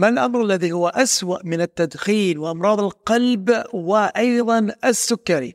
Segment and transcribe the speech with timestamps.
[0.00, 5.54] ما الأمر الذي هو أسوأ من التدخين وأمراض القلب وأيضا السكري؟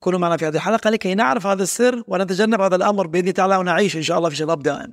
[0.00, 3.96] كونوا معنا في هذه الحلقة لكي نعرف هذا السر ونتجنب هذا الأمر بإذن تعالى ونعيش
[3.96, 4.92] إن شاء الله في شباب دائم.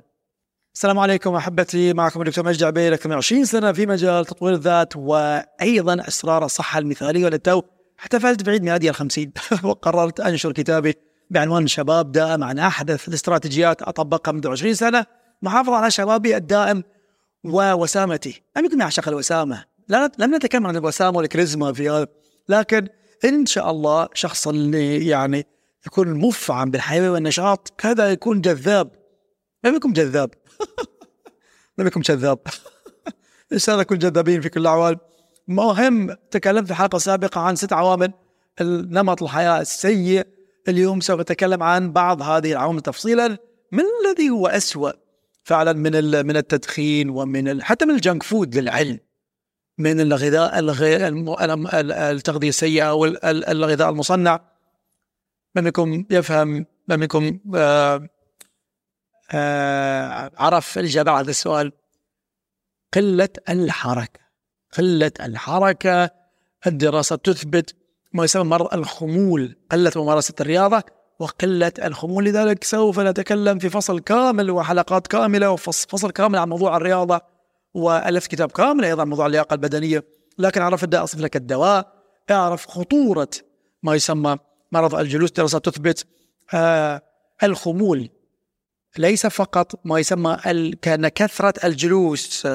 [0.74, 4.96] السلام عليكم أحبتي معكم الدكتور مجد عبيد أكثر من 20 سنة في مجال تطوير الذات
[4.96, 7.62] وأيضا أسرار الصحة المثالية وللتو
[8.00, 9.32] احتفلت بعيد ميلادي الخمسين
[9.64, 10.94] وقررت أنشر كتابي
[11.30, 15.06] بعنوان شباب دائم عن أحدث الاستراتيجيات أطبقها منذ 20 سنة
[15.42, 16.82] محافظة على شبابي الدائم
[17.44, 18.42] ووسامتي.
[18.56, 19.64] لم يكن أعشق الوسامة.
[19.88, 22.06] لا لم نتكلم عن الوسامة والكاريزما في هذا.
[22.48, 22.88] لكن
[23.24, 25.46] إن شاء الله شخص اللي يعني
[25.86, 28.90] يكون مفعم بالحيوية والنشاط كذا يكون جذاب.
[29.64, 30.30] لم يكن جذاب.
[31.78, 32.38] لم يكن جذاب.
[33.52, 34.96] إن شاء الله نكون جذابين في كل الأحوال.
[35.48, 38.12] مهم تكلمت في حلقة سابقة عن ست عوامل
[38.60, 40.26] نمط الحياة السيء.
[40.68, 43.38] اليوم سوف أتكلم عن بعض هذه العوامل تفصيلا
[43.72, 44.92] من الذي هو أسوأ.
[45.42, 48.98] فعلا من من التدخين ومن حتى من الجنك فود للعلم.
[49.78, 51.08] من الغذاء الغير
[52.10, 54.40] التغذية السيئة أو الغذاء المصنع.
[55.54, 58.08] من منكم يفهم من منكم آه،
[59.32, 61.72] آه، عرف الإجابة على هذا السؤال.
[62.94, 64.20] قلة الحركة.
[64.78, 66.10] قلة الحركة
[66.66, 67.76] الدراسة تثبت
[68.12, 70.82] ما يسمى مرض الخمول قلة ممارسة الرياضة.
[71.20, 72.24] وقلة الخمول.
[72.24, 77.20] لذلك سوف نتكلم في فصل كامل وحلقات كاملة وفصل كامل عن موضوع الرياضة
[77.74, 80.04] وألف كتاب كامل أيضا عن موضوع اللياقة البدنية.
[80.38, 81.92] لكن عرف الداء أصف لك الدواء.
[82.30, 83.30] أعرف خطورة
[83.82, 84.36] ما يسمى
[84.72, 85.30] مرض الجلوس.
[85.30, 86.06] دراسة تثبت
[86.54, 87.02] آه
[87.42, 88.08] الخمول
[88.98, 90.36] ليس فقط ما يسمى
[90.82, 92.48] كان كثرة الجلوس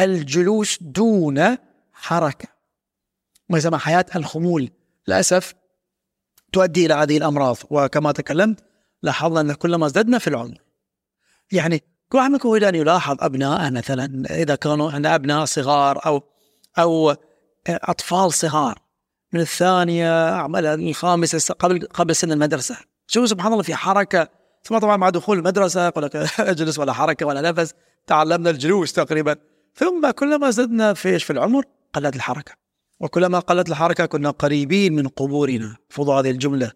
[0.00, 1.56] الجلوس دون
[1.92, 2.48] حركة.
[3.48, 4.70] ما يسمى حياة الخمول.
[5.08, 5.54] للأسف
[6.52, 7.56] تؤدي إلى هذه الأمراض.
[7.70, 8.60] وكما تكلمت
[9.02, 10.58] لاحظنا أن كلما ازددنا في العمر
[11.52, 16.22] يعني كل واحد منكم يريد أن يلاحظ أبنائه مثلا إذا كانوا عندنا أبناء صغار أو
[16.78, 17.16] أو
[17.68, 18.78] أطفال صغار.
[19.32, 22.76] من الثانية الخامسة قبل قبل سن المدرسة.
[23.06, 24.28] شوف سبحان الله في حركة
[24.64, 27.74] ثم طبعا مع دخول المدرسة يقول لك اجلس ولا حركة ولا نفس
[28.06, 29.36] تعلمنا الجلوس تقريبا.
[29.74, 31.64] ثم كلما زدنا في في العمر
[31.94, 32.61] قلت الحركة.
[33.02, 35.76] وكلما قلت الحركة كنا قريبين من قبورنا.
[35.88, 36.72] فضوا هذه الجملة.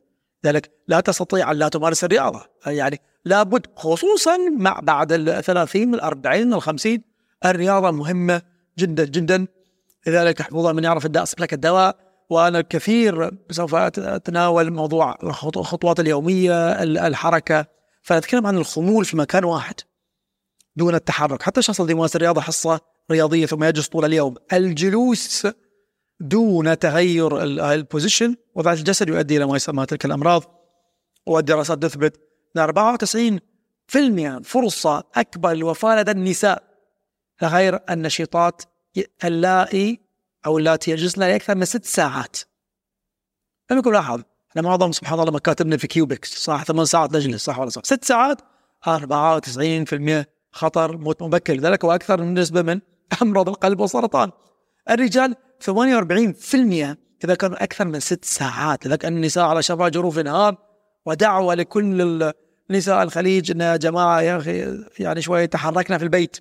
[0.46, 2.42] ذلك لا تستطيع أن لا تمارس الرياضة.
[2.66, 7.02] يعني لابد خصوصا مع بعد الثلاثين الأربعين الخمسين
[7.44, 8.42] الرياضة مهمة
[8.78, 9.46] جدا جدا.
[10.06, 11.96] لذلك حفظا من يعرف الداء لك الدواء.
[12.30, 15.18] وأنا كثير سوف أتناول موضوع
[15.56, 17.66] الخطوات اليومية الحركة.
[18.02, 19.74] فنتكلم عن الخمول في مكان واحد
[20.76, 21.42] دون التحرك.
[21.42, 24.34] حتى الشخص الذي يمارس الرياضة حصة رياضية ثم يجلس طول اليوم.
[24.52, 25.46] الجلوس
[26.20, 30.42] دون تغير البوزيشن وضع الجسد يؤدي إلى ما يسمى تلك الأمراض.
[31.26, 32.20] والدراسات تثبت
[32.56, 36.62] إن 94% فرصة أكبر للوفاة لدى النساء
[37.42, 38.62] غير النشيطات
[39.24, 40.00] اللائي
[40.46, 42.36] أو اللاتي يجلسن لأكثر من ست ساعات.
[43.70, 47.58] لم يكن لاحظ إحنا معظم سبحان الله مكاتبنا في cubicles صح ثمان ساعات نجلس صح
[47.58, 48.40] ولا صح؟ ست ساعات
[48.88, 51.54] 94% خطر موت مبكر.
[51.54, 52.80] لذلك وأكثر من نسبة من
[53.22, 54.30] أمراض القلب والسرطان
[54.90, 58.86] الرجال 48% إذا كانوا أكثر من ست ساعات.
[58.86, 60.56] لذلك النساء على شفا جرف هار
[61.06, 62.32] ودعوة لكل
[62.70, 66.36] نساء الخليج إن يا جماعة يا أخي يعني شوية تحركنا في البيت.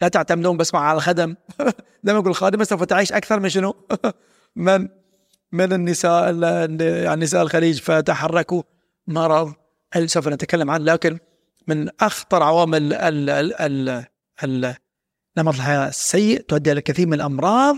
[0.00, 1.34] لا تعتمدون بس على الخدم.
[2.04, 3.74] لما يقول الخادمة سوف تعيش أكثر من شنو؟
[4.56, 4.88] من
[5.52, 6.34] من النساء
[6.80, 8.62] يعني نساء الخليج فتحركوا
[9.06, 9.52] مرض.
[10.04, 11.18] سوف نتكلم عنه؟ لكن
[11.68, 14.04] من أخطر عوامل ال ال
[14.44, 14.74] ال
[15.38, 17.76] نمط الحياة السيء تؤدي إلى كثير من الأمراض.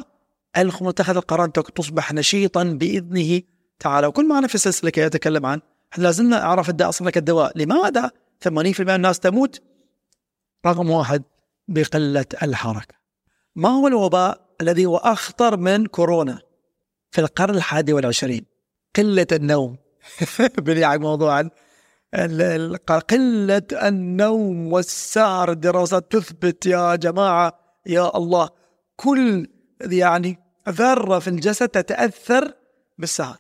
[0.59, 3.43] الخمر اتخذ القرار تصبح نشيطا بإذنه
[3.79, 4.07] تعالى.
[4.07, 5.61] وكل معنا في السلسلة كي أتكلم عن
[5.99, 7.59] لازلنا أعرف الداء أصلا لك الدواء.
[7.59, 8.11] لماذا؟
[8.41, 9.63] 80% من الناس تموت.
[10.67, 11.23] رقم واحد
[11.69, 12.95] بقلة الحركة.
[13.57, 16.39] ما هو الوباء الذي هو أخطر من كورونا؟
[17.11, 18.45] في القرن الحادي والعشرين.
[18.97, 19.77] قلة النوم.
[20.59, 21.51] بني موضوعا.
[23.11, 28.49] قلة النوم والسهر الدراسات تثبت يا جماعة يا الله.
[28.97, 29.47] كل
[29.81, 32.53] يعني ذرة في الجسد تتأثر
[32.99, 33.37] بالسهر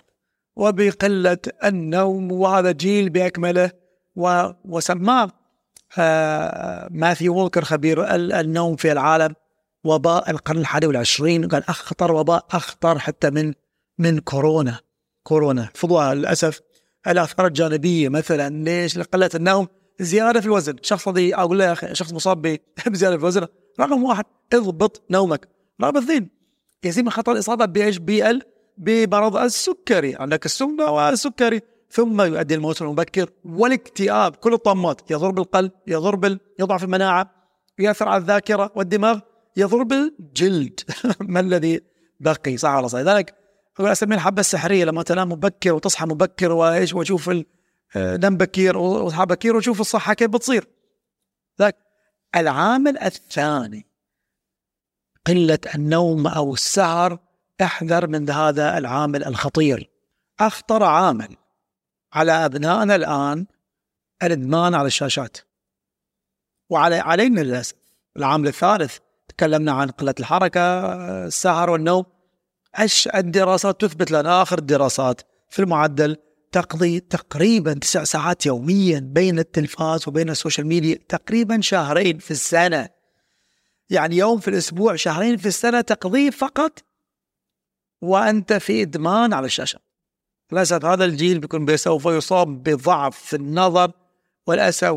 [0.57, 3.71] وبقلة النوم وهذا جيل بأكمله.
[4.65, 5.31] وسماه
[5.99, 9.35] آه ماثيو وولكر خبير النوم في العالم.
[9.85, 13.53] وباء القرن الحادي والعشرين قال أخطر وباء أخطر حتى من
[13.99, 14.79] من كورونا.
[15.23, 15.69] كورونا.
[15.75, 16.61] فضوها للأسف
[17.07, 19.69] الآثار الجانبية مثلا ليش قلة النوم
[20.01, 22.43] زيادة في الوزن؟ شخص الذي أقول له يا أخي شخص مصاب
[22.87, 23.47] بزيادة في الوزن
[23.81, 24.25] رقم واحد
[24.55, 25.49] اضبط نومك.
[25.83, 26.31] رقم اثنين
[26.85, 28.41] يزيد من خطر الإصابة بإيش بي
[28.79, 31.61] بمرض السكري عندك السمنة والسكري.
[31.91, 34.37] ثم يؤدي الموت المبكر والاكتئاب.
[34.37, 37.31] كل الطامات يضر بالقلب يضر بال يضعف المناعة
[37.79, 39.21] يأثر على الذاكرة والدماغ
[39.57, 40.81] يضرب الجلد
[41.21, 41.81] ما الذي
[42.21, 43.35] بقي؟ صح ولا صح لذلك
[43.77, 47.31] أقول اسميها الحبة السحرية لما تنام مبكر وتصحى مبكر وإيش وأشوف
[47.97, 50.67] آه، نم بكير واصحى بكير وأشوف الصحة كيف بتصير.
[51.59, 51.77] ذاك
[52.37, 53.87] العامل الثاني
[55.27, 57.19] قلة النوم أو السهر
[57.63, 59.91] أحذر من هذا العامل الخطير.
[60.41, 61.37] أخطر عامل
[62.13, 63.47] على أبنائنا الآن
[64.23, 65.37] الإدمان على الشاشات.
[66.71, 67.75] وعلى علينا للأسف.
[68.17, 70.95] العامل الثالث تكلمنا عن قلة الحركة
[71.27, 72.05] السهر والنوم.
[73.15, 76.17] الدراسات تثبت لنا آخر الدراسات في المعدل
[76.53, 82.89] تقضي تقريبا تسع ساعات يوميا بين التلفاز وبين السوشيال ميديا تقريبا شهرين في السنة.
[83.91, 86.85] يعني يوم في الأسبوع شهرين في السنة تقضيه فقط
[88.03, 89.79] وأنت في إدمان على الشاشة.
[90.53, 93.93] للأسف هذا الجيل بيكون سوف يصاب بضعف النظر
[94.47, 94.91] والأسف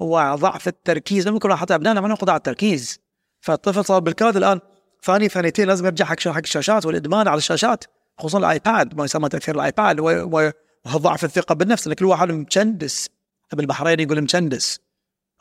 [0.00, 1.28] وضعف التركيز.
[1.28, 3.00] ممكن حتى ابنائنا ما نقضي على التركيز.
[3.40, 4.60] فالطفل صار بالكاد الآن
[5.02, 7.84] ثاني ثانيتين لازم يرجع حق حق الشاشات والإدمان على الشاشات
[8.18, 8.96] خصوصا الآيباد.
[8.96, 11.86] ما يسمى تأثير الآيباد وضعف الثقة بالنفس.
[11.86, 13.08] ان كل واحد مشندس
[13.52, 14.80] بالبحرين يقول مشندس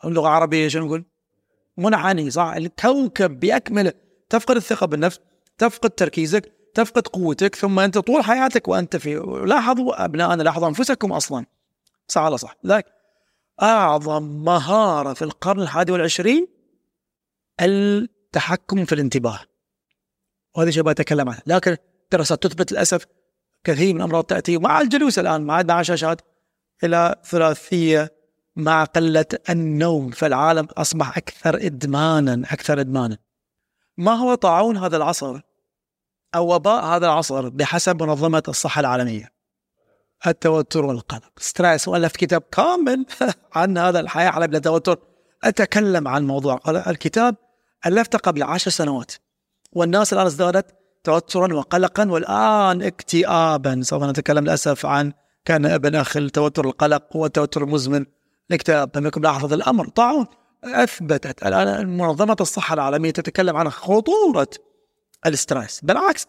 [0.05, 1.05] اللغة العربية شنو نقول؟
[1.77, 3.93] منعاني صح؟ الكوكب باكمله
[4.29, 5.19] تفقد الثقة بالنفس
[5.57, 9.15] تفقد تركيزك تفقد قوتك ثم أنت طول حياتك وأنت في
[9.45, 11.45] لاحظوا ابنائنا لاحظوا أنفسكم أصلا.
[12.07, 12.85] صح ولا صح؟ ذاك
[13.61, 16.47] أعظم مهارة في القرن الحادي والعشرين
[18.27, 19.39] التحكم في الانتباه.
[20.55, 21.39] وهذا شيء بتكلم عنه.
[21.47, 21.77] لكن
[22.11, 23.05] دراسات تثبت للأسف
[23.63, 26.21] كثير من الامراض تأتي مع الجلوس الآن مع مع شاشات
[26.83, 28.17] إلى ثلاثية
[28.55, 33.17] مع قلة النوم فالعالم أصبح أكثر إدمانا أكثر إدمانا.
[33.97, 35.39] ما هو طاعون هذا العصر؟
[36.35, 39.31] أو وباء هذا العصر بحسب منظمة الصحة العالمية.
[40.27, 41.31] التوتر والقلق.
[41.37, 41.87] ستريس.
[41.87, 43.05] والفت كتاب كامل
[43.55, 44.99] عن هذا الحياة على بلا توتر
[45.43, 47.35] أتكلم عن موضوع الكتاب.
[47.85, 49.11] الفته قبل عشر سنوات.
[49.71, 53.81] والناس الآن ازدادت توترا وقلقا والآن اكتئابا.
[53.83, 55.13] سوف نتكلم للأسف عن
[55.45, 58.05] كان ابن أخ التوتر القلق والتوتر المزمن
[58.49, 58.97] الاكتئاب.
[58.97, 59.87] لم يكن لاحظ الأمر.
[59.87, 60.25] طاعون
[60.63, 64.49] أثبتت الآن منظمة الصحة العالمية تتكلم عن خطورة
[65.25, 66.27] الاسترس بالعكس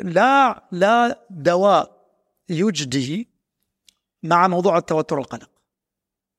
[0.00, 2.02] لا لا دواء
[2.48, 3.28] يجدي
[4.22, 5.50] مع موضوع التوتر والقلق.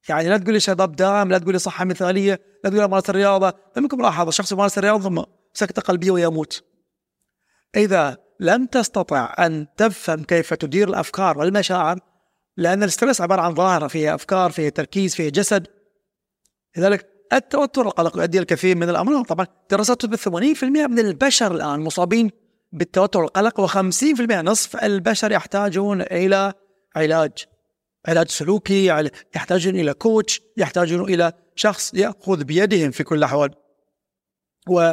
[0.09, 3.53] يعني لا تقول لي شباب دائم لا تقول لي صحة مثالية لا تقول لي الرياضة.
[3.77, 5.23] يكن ملاحظه شخص يمارس الرياضة ثم
[5.53, 6.63] سكتة قلبية ويموت.
[7.75, 11.99] إذا لم تستطع أن تفهم كيف تدير الأفكار والمشاعر
[12.57, 15.67] لأن الاسترس عبارة عن ظاهرة فيها أفكار فيها تركيز فيها جسد.
[16.77, 19.25] لذلك التوتر القلق يؤدي الكثير من الأمراض.
[19.25, 22.31] طبعا دراسات تثبت 80% من البشر الآن مصابين
[22.71, 26.53] بالتوتر والقلق و50% نصف البشر يحتاجون إلى
[26.95, 27.45] علاج.
[28.07, 33.49] علاج سلوكي يحتاجون إلى كوتش يحتاجون إلى شخص يأخذ بيدهم في كل الأحوال.
[34.69, 34.91] و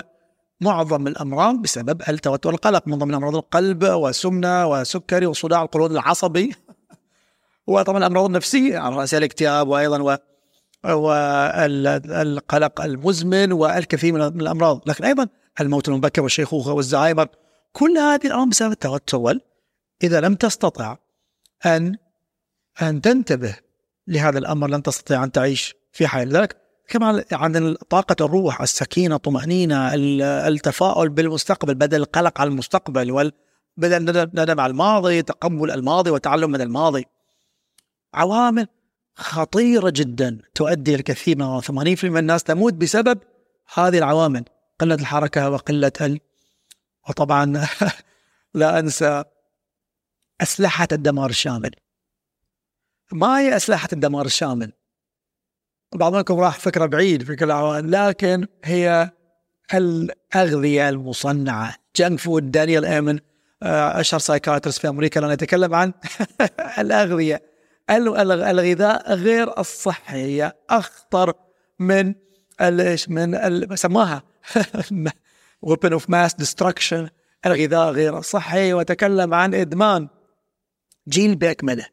[0.61, 6.55] معظم الأمراض بسبب التوتر القلق من ضمن أمراض القلب وسمنة وسكري وصداع القولون العصبي.
[7.67, 10.17] وطبعا الأمراض النفسية على رأس الاكتئاب وأيضا و
[10.85, 14.89] والقلق المزمن والكثير من الأمراض.
[14.89, 15.29] لكن أيضا
[15.61, 17.29] الموت المبكر والشيخوخه والزهايمر
[17.73, 19.39] كل هذه الأمراض بسبب التوتر.
[20.03, 20.97] إذا لم تستطع
[21.67, 21.97] أن
[22.83, 23.57] أن تنتبه
[24.07, 26.57] لهذا الأمر لن تستطيع أن تعيش في حياه لذلك
[26.89, 29.95] كمان عن طاقة الروح السكينة الطمأنينة
[30.49, 33.33] التفاؤل بالمستقبل بدل القلق على المستقبل
[33.77, 37.05] بدل الندم على الماضي تقبل الماضي وتعلم من الماضي.
[38.15, 38.69] عوامل
[39.15, 43.19] خطيرة جدا تؤدي الكثير من 80% من الناس تموت بسبب
[43.75, 44.45] هذه العوامل.
[44.79, 46.21] قلة الحركة وقلة ال...
[47.09, 47.67] وطبعا
[48.55, 49.25] لا أنسى
[50.41, 51.71] أسلحة الدمار الشامل.
[53.13, 54.73] ما هي أسلحة الدمار الشامل؟
[55.95, 59.11] بعض منكم راح فكره بعيد في كل العوالم لكن هي
[59.75, 61.75] الأغذية المصنعة.
[61.97, 63.19] junk food دانيال إيمن
[63.63, 65.93] آه، أشهر psychiatrist في أمريكا لما يتكلم عن
[66.79, 67.43] الأغذية.
[67.91, 71.35] الغذاء غير الصحي هي أخطر
[71.79, 72.15] من
[72.61, 74.23] إيش؟ من سماها
[75.67, 77.09] weapon of mass destruction
[77.47, 80.09] الغذاء غير الصحي وتكلم عن إدمان
[81.09, 81.87] جيل باكمله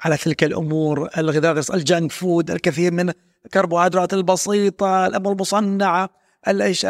[0.00, 3.12] على تلك الأمور الغذاء الجنك فود الكثير من
[3.44, 6.10] الكربوهيدرات البسيطة الأمور المصنعة
[6.48, 6.86] إيش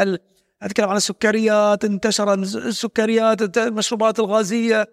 [0.62, 4.86] أتكلم عن السكريات انتشر السكريات المشروبات الغازية.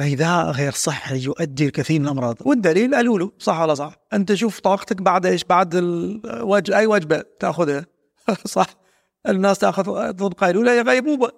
[0.00, 2.36] غذاء غير صحي يؤدي الكثير من الأمراض.
[2.46, 7.24] والدليل قالوا له صح ولا صح؟ أنت شوف طاقتك بعد إيش؟ بعد الوجه أي وجبة
[7.40, 7.86] تأخذها؟
[8.46, 8.66] صح.
[9.28, 11.30] الناس تأخذ ضد قيلولة هي غيبوبة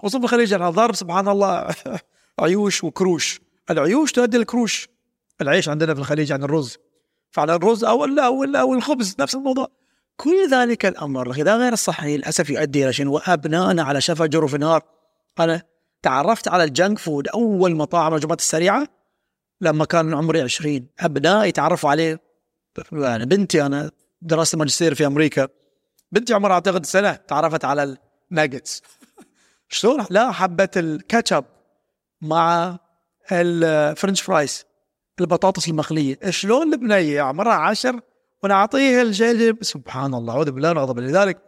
[0.00, 1.66] خصوصا في الخليج أنا ضرب سبحان الله
[2.40, 3.40] عيوش وكروش.
[3.70, 4.88] العيوش تؤدي الكروش
[5.40, 6.76] العيش عندنا في الخليج عن الرز.
[7.30, 9.68] فعلى الرز أو أو أو الخبز نفس الموضوع.
[10.16, 14.82] كل ذلك الأمر الغذاء غير الصحي للأسف يؤدي إلى شنو؟ وابنائنا على شفا جرف هار
[15.40, 15.62] أنا
[16.02, 18.88] تعرفت على ال junk food أول مطاعم الوجبات السريعة
[19.60, 22.20] لما كان عمري 20 أبنائي تعرفوا عليه.
[22.92, 23.90] يعني بنتي أنا
[24.22, 25.48] درست ماجستير في أمريكا.
[26.12, 27.12] بنتي عمرها أعتقد سنة.
[27.12, 27.96] تعرفت على
[28.30, 28.82] الناجتس
[29.68, 31.44] شلون؟ لا حبت الكاتشب
[32.20, 32.78] مع
[33.32, 34.64] الفرنش فرايز
[35.20, 36.18] البطاطس المخلية.
[36.30, 38.00] شلون البنية عمرها عشر
[38.42, 41.38] ونعطيه الشيء سبحان الله أعوذ بالله نغضب لذلك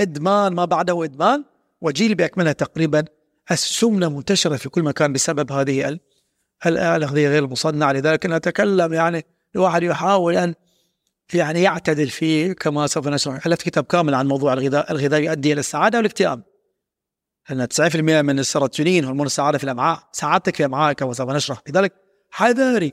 [0.00, 1.44] إدمان ما بعده إدمان.
[1.80, 3.04] وجيل باكملها تقريبا
[3.50, 5.98] السمنة منتشرة في كل مكان بسبب هذه
[6.66, 7.92] الاغذيه غير المصنعة.
[7.92, 9.24] لذلك نتكلم يعني
[9.56, 10.54] الواحد يحاول أن
[11.34, 13.46] يعني يعتدل فيه كما سوف نشرح.
[13.46, 16.42] الفت كتاب كامل عن موضوع الغذاء الغذاء يؤدي إلى السعادة والإكتئاب.
[17.50, 19.98] لأن 90% من السيروتونين هرمون السعادة في الأمعاء.
[20.12, 21.62] سعادتك في أمعائك كما سوف نشرح.
[21.68, 21.92] لذلك
[22.30, 22.92] حذاري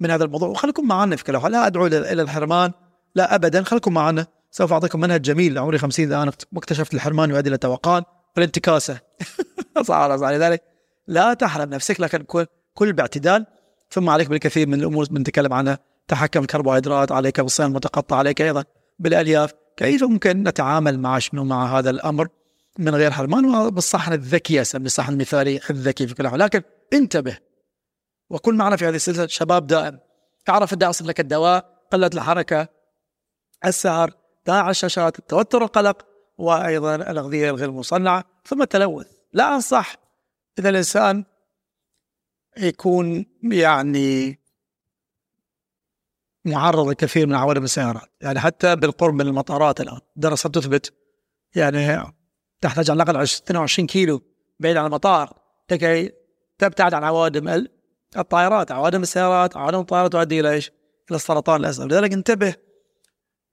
[0.00, 0.48] من هذا الموضوع.
[0.48, 2.72] وخليكم معنا في كلام لا أدعو إلى الحرمان.
[3.14, 3.62] لا ابدا.
[3.62, 4.26] خليكم معنا.
[4.50, 5.58] سوف أعطيكم منهج جميل.
[5.58, 8.02] عمري 50 أنا اكتشفت الحرمان يؤدي إلى التوقان
[8.36, 9.00] والانتكاسة.
[9.88, 10.62] صح لذلك
[11.06, 13.46] لا تحرم نفسك لكن كل كل باعتدال.
[13.90, 15.06] ثم عليك بالكثير من الأمور.
[15.10, 15.78] بنتكلم عنها.
[16.08, 18.64] تحكم الكربوهيدرات عليك بالصيام المتقطع عليك أيضا.
[18.98, 19.52] بالألياف.
[19.76, 22.28] كيف ممكن نتعامل مع شنو مع هذا الأمر؟
[22.78, 26.62] من غير حرمان وبالصحن الذكي اسمي الصحن المثالي الذكي في كل حال لكن
[26.92, 27.38] انتبه
[28.30, 29.98] وكن معنا في هذه السلسلة شباب دائم.
[30.48, 32.68] اعرف الداء لك الدواء قلة الحركة
[33.64, 34.12] السهر
[34.46, 36.06] داعي الشاشات التوتر القلق
[36.38, 38.24] وأيضا الأغذية الغير مصنعة.
[38.44, 39.06] ثم التلوث.
[39.32, 39.96] لا أنصح
[40.58, 41.24] إذا الإنسان
[42.56, 44.40] يكون يعني
[46.44, 48.10] معرض لكثير من عوادم السيارات.
[48.20, 50.94] يعني حتى بالقرب من المطارات الآن دراسات تثبت
[51.56, 52.14] يعني
[52.60, 54.22] تحتاج على الأقل 22 كيلو
[54.60, 55.38] بعيد عن المطار.
[55.70, 56.12] لكي
[56.58, 57.66] تبتعد عن عوادم
[58.18, 60.70] الطائرات عوادم السيارات عوادم الطائرات تؤدي إلى إيش؟
[61.10, 61.84] إلى السرطان للأسف.
[61.84, 62.54] لذلك انتبه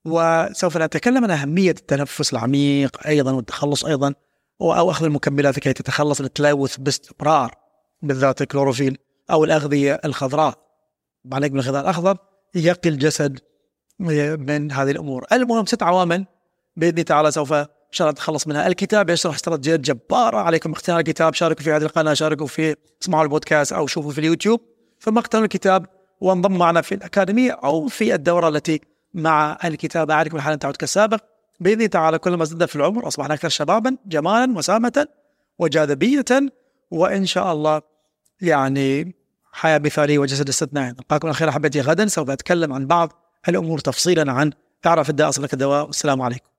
[0.06, 4.14] وسوف نتكلم عن أهمية التنفس العميق أيضا والتخلص أيضا
[4.62, 7.56] أو أخذ المكملات لكي تتخلص من التلوث باستمرار
[8.02, 8.98] بالذات الكلوروفيل
[9.32, 10.60] أو الأغذية الخضراء.
[11.34, 12.18] عليك من الغذاء الأخضر
[12.56, 13.40] يقي الجسد
[14.00, 15.26] من هذه الأمور.
[15.32, 16.26] المهم ست عوامل
[16.76, 17.54] بإذن تعالى سوف
[17.92, 18.68] ان شاء الله نتخلص منها.
[18.68, 21.34] الكتاب يشرح استراتيجيات جبارة عليكم اختيار الكتاب.
[21.34, 24.62] شاركوا في هذه القناة شاركوا في اسمعوا البودكاست أو شوفوا في اليوتيوب.
[25.00, 25.86] ثم اقتنوا الكتاب
[26.22, 28.82] وانضم معنا في الأكاديمية أو في الدورة التي
[29.14, 31.20] مع الكتابه عليكم الحال تعود كالسابق
[31.60, 35.08] بإذن تعالى كلما زدنا في العمر أصبحنا أكثر شبابا جمالا وسامه
[35.60, 36.26] وجاذبية
[36.92, 37.82] وإن شاء الله
[38.42, 39.16] يعني
[39.52, 40.90] حياة مثالية وجسد استثنائي.
[40.90, 42.08] نلقاكم على خير أحبتي غدا.
[42.08, 43.14] سوف أتكلم عن بعض
[43.50, 45.86] الأمور تفصيلا عن تعرف الداء اصلك الدواء.
[45.86, 46.51] والسلام عليكم.